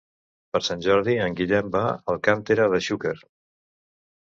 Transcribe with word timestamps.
Per 0.55 0.61
Sant 0.67 0.79
Jordi 0.85 1.15
en 1.25 1.35
Guillem 1.41 1.69
va 1.77 1.83
a 1.91 1.93
Alcàntera 2.15 2.69
de 2.75 2.83
Xúquer. 2.89 3.17